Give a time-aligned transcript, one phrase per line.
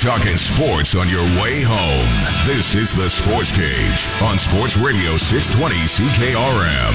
[0.00, 2.46] talking sports on your way home.
[2.46, 6.94] This is the Sports Cage on Sports Radio 620 CKRM.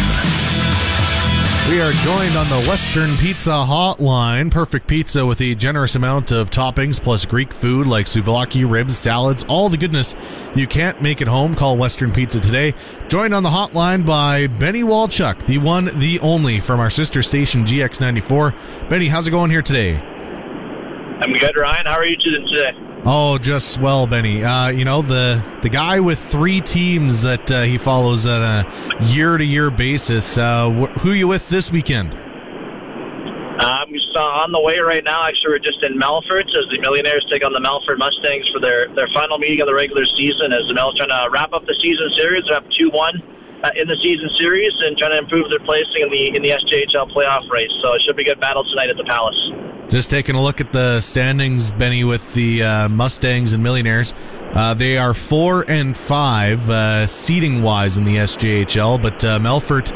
[1.70, 4.50] We are joined on the Western Pizza Hotline.
[4.50, 9.44] Perfect pizza with a generous amount of toppings plus Greek food like souvlaki, ribs, salads,
[9.44, 10.16] all the goodness
[10.56, 11.54] you can't make at home.
[11.54, 12.74] Call Western Pizza today.
[13.08, 17.66] Joined on the hotline by Benny Walchuk, the one, the only from our sister station
[17.66, 18.90] GX94.
[18.90, 19.98] Benny, how's it going here today?
[21.22, 21.86] I'm good, Ryan.
[21.86, 22.85] How are you today?
[23.08, 24.44] Oh, just swell, Benny.
[24.44, 28.66] Uh, you know the the guy with three teams that uh, he follows on a
[29.00, 30.40] year to year basis.
[30.40, 32.18] Uh, wh- who you with this weekend?
[33.62, 35.22] I'm just uh, on the way right now.
[35.30, 38.90] Actually, we're just in Melfort as the Millionaires take on the Melfort Mustangs for their,
[38.98, 40.52] their final meeting of the regular season.
[40.52, 43.22] As the Mels trying to wrap up the season series, they're up two one
[43.62, 46.58] uh, in the season series and trying to improve their placing in the in the
[46.58, 47.72] SJHL playoff race.
[47.86, 49.38] So it should be a good battle tonight at the Palace.
[49.90, 54.14] Just taking a look at the standings, Benny, with the uh, Mustangs and Millionaires.
[54.54, 59.92] Uh, they are four and five uh, seating wise in the SJHL, but uh, Melfort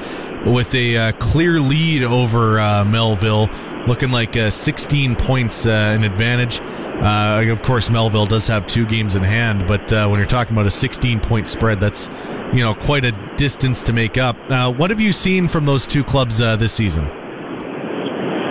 [0.45, 3.49] with a uh, clear lead over uh, Melville,
[3.87, 6.61] looking like uh, 16 points an advantage.
[7.01, 10.53] Uh, of course, Melville does have two games in hand, but uh, when you're talking
[10.53, 12.09] about a 16 point spread, that's
[12.53, 14.35] you know quite a distance to make up.
[14.51, 17.09] Uh, what have you seen from those two clubs uh, this season?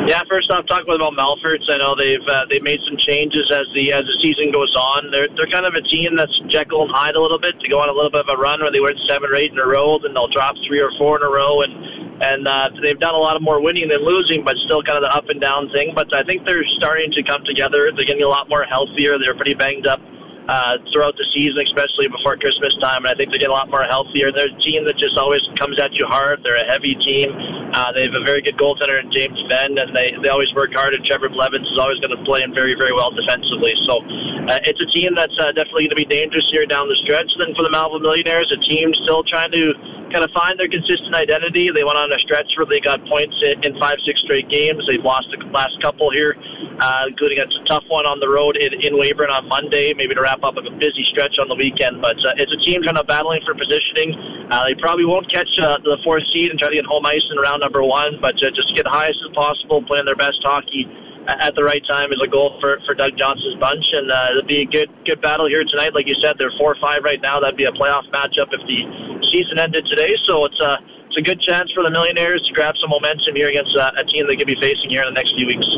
[0.09, 3.69] Yeah, first off, talking about Melforts, I know they've uh, they've made some changes as
[3.77, 5.13] the as the season goes on.
[5.13, 7.85] They're they're kind of a team that's Jekyll and Hyde a little bit to go
[7.85, 9.69] on a little bit of a run where they win seven or eight in a
[9.69, 11.77] row, then they'll drop three or four in a row, and
[12.25, 15.05] and uh, they've done a lot of more winning than losing, but still kind of
[15.05, 15.93] the up and down thing.
[15.93, 17.93] But I think they're starting to come together.
[17.93, 19.21] They're getting a lot more healthier.
[19.21, 20.01] They're pretty banged up
[20.49, 23.05] uh, throughout the season, especially before Christmas time.
[23.05, 24.33] And I think they get a lot more healthier.
[24.33, 26.41] They're a team that just always comes at you hard.
[26.41, 27.58] They're a heavy team.
[27.73, 30.73] Uh, they have a very good goaltender in James Fenn, and they, they always work
[30.73, 30.95] hard.
[30.95, 33.75] And Trevor Blevins is always going to play in very, very well defensively.
[33.85, 34.01] So
[34.49, 37.29] uh, it's a team that's uh, definitely going to be dangerous here down the stretch.
[37.37, 39.77] Then for the Melville Millionaires, a team still trying to
[40.11, 41.69] kind of find their consistent identity.
[41.73, 44.83] They went on a stretch where they got points in, five, six straight games.
[44.89, 46.37] They've lost the last couple here,
[46.81, 50.23] uh, including a tough one on the road in, in Weyburn on Monday, maybe to
[50.23, 52.01] wrap up a busy stretch on the weekend.
[52.01, 54.17] But uh, it's a team kind of battling for positioning.
[54.51, 57.25] Uh, they probably won't catch uh, the fourth seed and try to get home ice
[57.31, 60.41] in round number one, but uh, just get the highest as possible, playing their best
[60.43, 60.89] hockey
[61.29, 64.49] at the right time is a goal for, for Doug Johnson's bunch, and uh, it'll
[64.49, 65.93] be a good good battle here tonight.
[65.93, 67.41] Like you said, they're four or five right now.
[67.41, 68.81] That'd be a playoff matchup if the
[69.29, 70.09] season ended today.
[70.25, 70.81] So it's a
[71.13, 74.25] it's a good chance for the Millionaires to grab some momentum here against a team
[74.29, 75.69] they could be facing here in the next few weeks.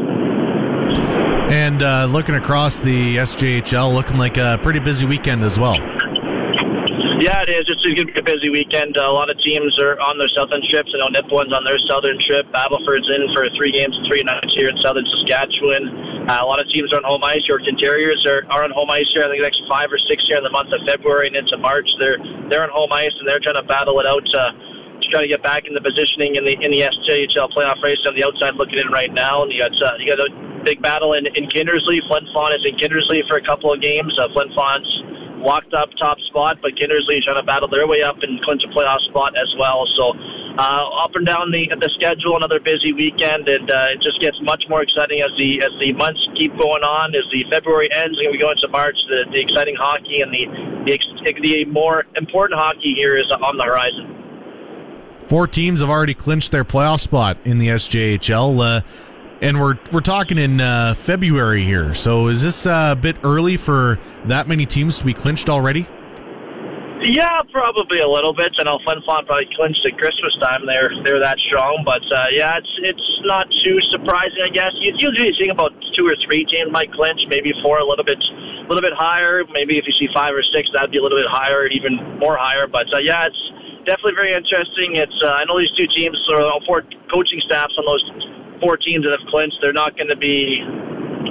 [1.51, 5.79] And uh, looking across the SJHL, looking like a pretty busy weekend as well.
[7.21, 7.69] Yeah, it is.
[7.69, 8.97] It's going to be a busy weekend.
[8.97, 10.89] Uh, a lot of teams are on their southern trips.
[10.89, 12.49] I know Nipawin's on their southern trip.
[12.49, 15.85] Battleford's in for three games and three nights here in southern Saskatchewan.
[16.25, 17.45] Uh, a lot of teams are on home ice.
[17.45, 19.21] Yorkton Terriers are, are on home ice here.
[19.21, 21.61] I think the next five or six here in the month of February and into
[21.61, 21.93] March.
[22.01, 22.17] They're
[22.49, 24.43] they're on home ice and they're trying to battle it out to,
[25.05, 28.01] to try to get back in the positioning in the in the SJHL playoff race
[28.09, 29.45] on the outside looking in right now.
[29.45, 30.33] And you got uh, you got a
[30.65, 32.01] big battle in, in Kindersley.
[32.09, 34.17] Flin Flon is in Kindersley for a couple of games.
[34.17, 34.89] Uh, Flin Flon's
[35.41, 38.71] locked up top spot, but Kindersley trying to battle their way up and clinch a
[38.71, 39.89] playoff spot as well.
[39.97, 40.13] So
[40.61, 44.37] uh, up and down the the schedule, another busy weekend, and uh, it just gets
[44.43, 47.15] much more exciting as the as the months keep going on.
[47.15, 50.45] As the February ends and we go into March, the, the exciting hockey and the,
[50.85, 50.99] the
[51.43, 54.21] the more important hockey here is on the horizon.
[55.29, 58.59] Four teams have already clinched their playoff spot in the SJHL.
[58.59, 58.81] Uh,
[59.41, 61.95] and we're we're talking in uh, February here.
[61.95, 65.89] So is this uh, a bit early for that many teams to be clinched already?
[67.01, 68.53] Yeah, probably a little bit.
[68.61, 70.69] I know Flin probably clinched at Christmas time.
[70.69, 74.45] They're they're that strong, but uh, yeah, it's it's not too surprising.
[74.45, 77.87] I guess you usually see about two or three teams might clinch, maybe four, a
[77.89, 79.49] little bit a little bit higher.
[79.49, 82.37] Maybe if you see five or six, that'd be a little bit higher, even more
[82.37, 82.69] higher.
[82.69, 83.43] But uh, yeah, it's
[83.89, 85.01] definitely very interesting.
[85.01, 88.05] It's uh, I know these two teams, or four coaching staffs on those
[88.61, 90.63] four teams that have clinched, they're not going to be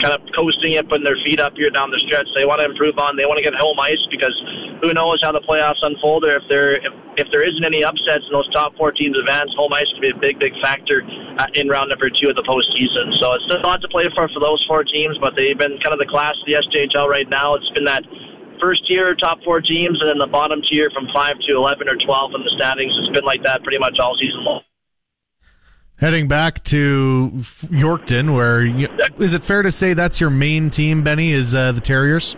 [0.02, 2.28] kind of coasting it, putting their feet up here down the stretch.
[2.34, 3.18] They want to improve on.
[3.18, 4.34] They want to get home ice because
[4.82, 8.24] who knows how the playoffs unfold, or if there if, if there isn't any upsets
[8.24, 11.04] in those top four teams advance, home ice can be a big big factor
[11.38, 13.12] uh, in round number two of the postseason.
[13.20, 15.92] So it's a lot to play for for those four teams, but they've been kind
[15.92, 17.56] of the class of the SJHL right now.
[17.56, 18.08] It's been that
[18.62, 22.00] first tier top four teams, and then the bottom tier from five to eleven or
[22.00, 22.96] twelve in the standings.
[23.04, 24.64] It's been like that pretty much all season long.
[26.00, 28.88] Heading back to Yorkton, where you,
[29.20, 31.36] is it fair to say that's your main team, Benny?
[31.36, 32.38] Is uh, the Terriers?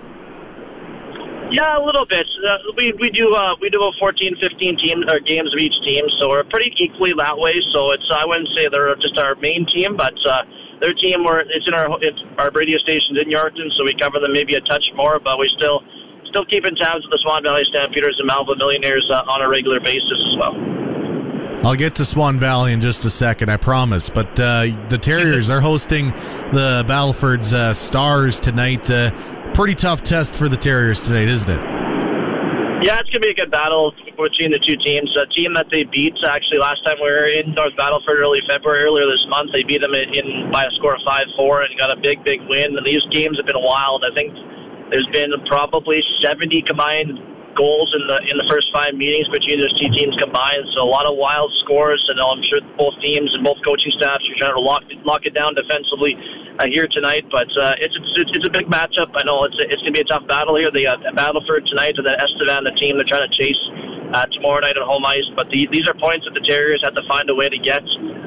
[1.53, 2.25] Yeah, a little bit.
[2.41, 5.77] Uh, we we do uh, we do about 14, 15 team or games of each
[5.85, 7.53] team, so we're pretty equally that way.
[7.69, 10.41] So it's I wouldn't say they're just our main team, but uh,
[10.81, 14.17] their team where it's in our it's our radio stations in Yorkton, so we cover
[14.17, 15.85] them maybe a touch more, but we still
[16.33, 19.79] still keeping tabs with the Swan Valley Stampeders and Melville Millionaires uh, on a regular
[19.79, 20.80] basis as well.
[21.63, 24.09] I'll get to Swan Valley in just a second, I promise.
[24.09, 28.89] But uh, the Terriers, they're hosting the Battleford's uh, Stars tonight.
[28.89, 29.11] Uh,
[29.53, 31.61] pretty tough test for the Terriers tonight, isn't it?
[32.81, 35.05] Yeah, it's going to be a good battle between the two teams.
[35.21, 38.81] A team that they beat actually last time we were in North Battleford early February,
[38.81, 41.93] earlier this month, they beat them in, by a score of 5 4 and got
[41.93, 42.73] a big, big win.
[42.73, 44.01] And these games have been wild.
[44.01, 44.33] I think
[44.89, 47.21] there's been probably 70 combined
[47.55, 50.63] goals in the in the first five meetings between those two teams combined.
[50.75, 54.23] So a lot of wild scores, and I'm sure both teams and both coaching staffs
[54.27, 56.15] are trying to lock lock it down defensively
[56.59, 57.27] uh, here tonight.
[57.31, 59.11] But uh, it's, it's it's a big matchup.
[59.15, 60.71] I know it's it's going to be a tough battle here.
[60.71, 63.61] The uh, Battleford tonight, and then Estevan, the team they're trying to chase
[64.15, 65.27] uh, tomorrow night at home ice.
[65.35, 67.83] But the, these are points that the Terriers have to find a way to get,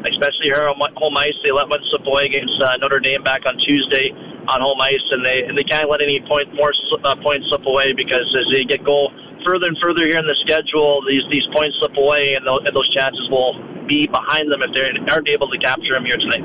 [0.09, 1.37] especially here on home ice.
[1.43, 4.13] They let one slip away against uh, Notre Dame back on Tuesday
[4.49, 6.73] on home ice, and they and they can't let any point more
[7.05, 9.13] uh, points slip away because as they get goal
[9.47, 12.73] further and further here in the schedule, these these points slip away, and those, and
[12.77, 13.57] those chances will
[13.87, 16.45] be behind them if they aren't able to capture them here tonight.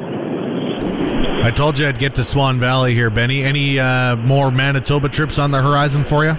[1.42, 3.44] I told you I'd get to Swan Valley here, Benny.
[3.44, 6.34] Any uh, more Manitoba trips on the horizon for you?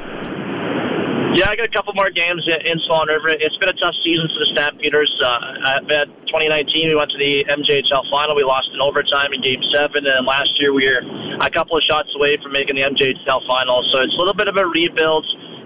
[1.31, 3.31] Yeah, I got a couple more games in Swan River.
[3.31, 5.15] It's been a tough season for the Stampeders.
[5.23, 8.35] Uh, at 2019, we went to the MJHL final.
[8.35, 10.99] We lost in overtime in Game Seven, and last year we were
[11.39, 13.79] a couple of shots away from making the MJHL final.
[13.95, 15.23] So it's a little bit of a rebuild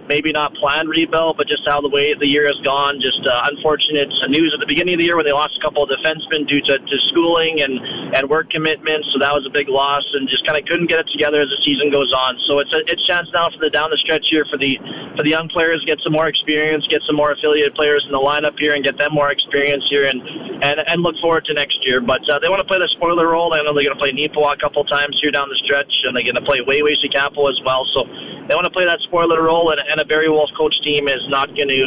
[0.09, 3.01] maybe not planned rebuild, but just how the way the year has gone.
[3.01, 5.83] Just uh, unfortunate news at the beginning of the year when they lost a couple
[5.83, 7.75] of defensemen due to, to schooling and,
[8.17, 9.09] and work commitments.
[9.12, 11.49] So that was a big loss, and just kind of couldn't get it together as
[11.49, 12.37] the season goes on.
[12.49, 14.77] So it's a it's chance now for the down the stretch here for the
[15.17, 18.21] for the young players get some more experience, get some more affiliated players in the
[18.21, 20.21] lineup here, and get them more experience here, and
[20.65, 22.01] and, and look forward to next year.
[22.01, 23.53] But uh, they want to play the spoiler role.
[23.53, 26.17] I know they're going to play Neepawa a couple times here down the stretch, and
[26.17, 27.85] they're going to play Wayway Capo as well.
[27.93, 28.06] So
[28.49, 31.23] they want to play that spoiler role, and, and a Barry Wolf coach team is
[31.29, 31.82] not going to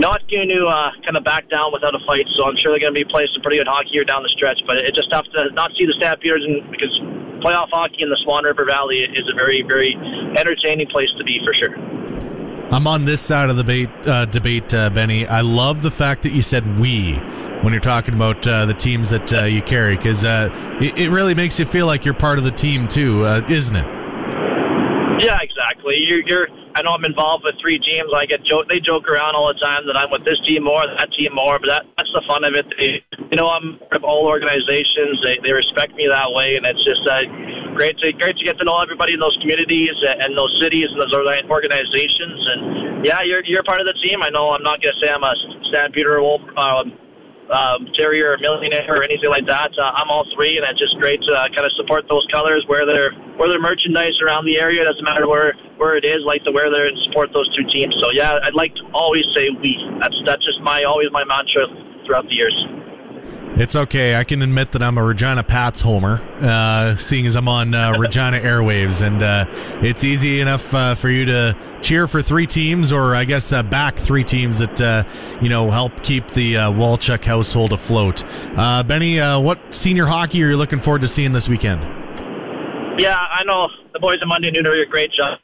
[0.00, 2.26] not going to uh, kind of back down without a fight.
[2.36, 4.28] So I'm sure they're going to be playing some pretty good hockey here down the
[4.28, 4.60] stretch.
[4.66, 6.92] But it's just tough to not see the Stampeders, and because
[7.40, 9.96] playoff hockey in the Swan River Valley is a very very
[10.36, 11.76] entertaining place to be for sure.
[12.70, 15.26] I'm on this side of the debate, uh, debate uh, Benny.
[15.26, 17.12] I love the fact that you said "we"
[17.62, 20.48] when you're talking about uh, the teams that uh, you carry, because uh,
[20.80, 23.76] it, it, really makes you feel like you're part of the team too, uh, isn't
[23.76, 23.93] it?
[25.64, 25.96] Exactly.
[25.96, 26.46] You're, you're.
[26.76, 28.10] I know I'm involved with three teams.
[28.12, 28.68] I get joke.
[28.68, 31.58] They joke around all the time that I'm with this team more, that team more.
[31.58, 32.66] But that, that's the fun of it.
[32.76, 33.00] They,
[33.30, 35.22] you know, I'm part of all organizations.
[35.24, 37.24] They, they respect me that way, and it's just uh,
[37.72, 40.90] great to great to get to know everybody in those communities and and those cities
[40.92, 41.14] and those
[41.48, 42.38] organizations.
[42.44, 42.60] And
[43.06, 44.20] yeah, you're you're part of the team.
[44.20, 44.52] I know.
[44.52, 45.32] I'm not going to say I'm a
[45.70, 46.42] Stampeder Wolf.
[46.58, 46.92] Um,
[47.50, 49.72] um, terrier or millionaire or anything like that.
[49.76, 52.64] Uh, I'm all three, and it's just great to uh, kind of support those colors,
[52.68, 54.82] wear their wear their merchandise around the area.
[54.82, 56.24] It doesn't matter where where it is.
[56.24, 57.94] Like to wear there and support those two teams.
[58.00, 59.76] So yeah, I'd like to always say we.
[60.00, 61.68] That's that's just my always my mantra
[62.06, 62.56] throughout the years.
[63.56, 64.16] It's okay.
[64.16, 67.92] I can admit that I'm a Regina Pats homer, uh, seeing as I'm on uh,
[67.98, 69.44] Regina airwaves, and uh,
[69.80, 73.62] it's easy enough uh, for you to cheer for three teams, or I guess uh,
[73.62, 75.04] back three teams that uh,
[75.40, 78.24] you know help keep the Walchuk household afloat.
[78.56, 81.80] Benny, what senior hockey are you looking forward to seeing this weekend?
[82.98, 85.38] Yeah, I know the boys at Monday Noon are a great job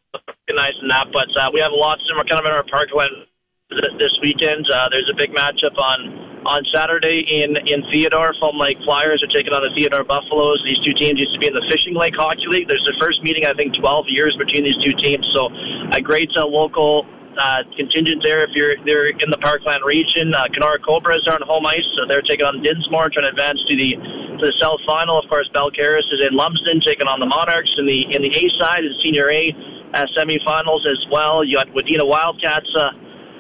[0.49, 2.17] recognizing that, but we have lots of them.
[2.17, 3.27] We're kind of in our parkland
[3.71, 4.67] this weekend.
[4.91, 8.35] there's a big matchup on on Saturday in, in Theodore.
[8.41, 10.63] Foam Lake Flyers are taking on the Theodore Buffaloes.
[10.65, 12.69] These two teams used to be in the Fishing Lake Hockey League.
[12.69, 15.25] There's the first meeting, I think, 12 years between these two teams.
[15.37, 15.49] So
[15.93, 17.05] a great uh, local
[17.39, 20.35] uh, contingent there if you're they're in the Parkland region.
[20.35, 23.61] Uh, Kenora Cobras are on home ice, so they're taking on Dinsmore, trying to advance
[23.69, 23.95] to the
[24.41, 25.19] to the South Final.
[25.19, 28.45] Of course, Balcarres is in Lumsden, taking on the Monarchs in the in the A
[28.59, 29.55] side, in Senior A
[29.95, 31.45] uh, semifinals as well.
[31.45, 32.69] You got Wadena Wildcats.
[32.75, 32.91] Uh,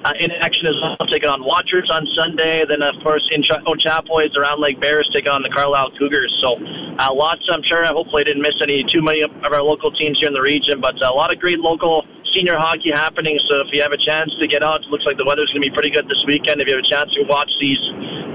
[0.04, 2.64] uh, in action as well, taking on Watchers on Sunday.
[2.64, 6.32] Then, of course, in Ch- Ochapoy, the Round Lake Bears taking on the Carlyle Cougars.
[6.40, 6.56] So,
[6.96, 10.16] uh, lots, I'm sure, hopefully I didn't miss any too many of our local teams
[10.20, 13.36] here in the region, but uh, a lot of great local senior hockey happening.
[13.44, 15.60] So, if you have a chance to get out, it looks like the weather's going
[15.60, 16.64] to be pretty good this weekend.
[16.64, 17.80] If you have a chance to watch these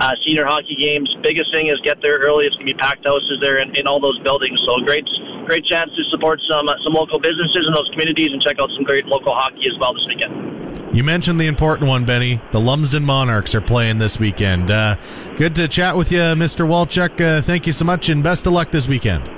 [0.05, 2.45] uh, senior hockey games, biggest thing is get there early.
[2.45, 4.61] It's going to be packed houses there in, in all those buildings.
[4.69, 5.07] So, great,
[5.49, 8.69] great chance to support some uh, some local businesses in those communities and check out
[8.77, 10.54] some great local hockey as well this weekend.
[10.93, 12.39] You mentioned the important one, Benny.
[12.51, 14.71] The Lumsden Monarchs are playing this weekend.
[14.71, 14.95] Uh,
[15.37, 16.65] good to chat with you, Mr.
[16.65, 17.19] Walchuk.
[17.19, 19.34] Uh, thank you so much, and best of luck this weekend.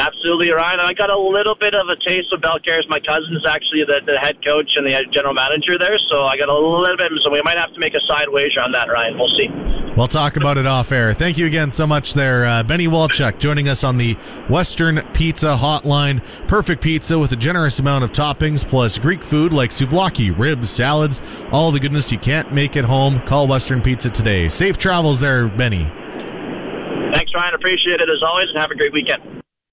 [0.00, 0.80] Absolutely, Ryan.
[0.80, 2.88] And I got a little bit of a taste of Balcarres.
[2.88, 6.38] My cousin is actually the, the head coach and the general manager there, so I
[6.38, 7.12] got a little bit.
[7.22, 9.18] So we might have to make a side wager on that, Ryan.
[9.18, 9.48] We'll see.
[9.96, 11.12] We'll talk about it off air.
[11.12, 14.14] Thank you again so much there, uh, Benny Walchuk, joining us on the
[14.48, 16.22] Western Pizza Hotline.
[16.48, 21.20] Perfect pizza with a generous amount of toppings, plus Greek food like souvlaki, ribs, salads,
[21.52, 23.20] all the goodness you can't make at home.
[23.26, 24.48] Call Western Pizza today.
[24.48, 25.92] Safe travels there, Benny.
[27.12, 27.54] Thanks, Ryan.
[27.54, 29.39] Appreciate it as always, and have a great weekend.